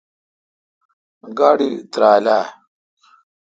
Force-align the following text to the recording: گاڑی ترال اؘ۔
گاڑی 1.37 1.69
ترال 1.91 2.25
اؘ۔ 2.37 2.41